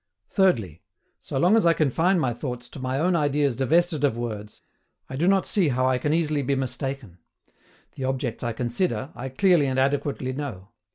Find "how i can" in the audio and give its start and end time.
5.67-6.11